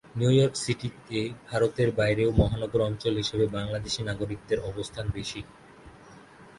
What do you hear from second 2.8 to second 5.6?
অঞ্চল হিসেবে বাংলাদেশি নাগরিকদের অবস্থান বেশি।